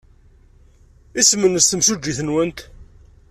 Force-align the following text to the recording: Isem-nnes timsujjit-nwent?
Isem-nnes 1.19 1.65
timsujjit-nwent? 1.67 2.59